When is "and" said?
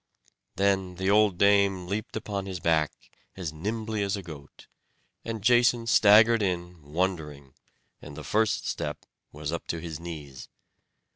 5.23-5.43, 8.01-8.17